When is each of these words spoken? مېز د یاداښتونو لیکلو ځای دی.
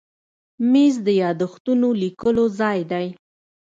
مېز 0.71 0.95
د 1.07 1.07
یاداښتونو 1.23 1.87
لیکلو 2.03 2.45
ځای 2.59 2.79
دی. 2.91 3.07